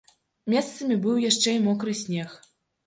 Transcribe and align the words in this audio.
Месцамі 0.53 0.97
быў 1.03 1.21
яшчэ 1.29 1.57
і 1.59 1.63
мокры 1.69 1.99
снег. 2.05 2.29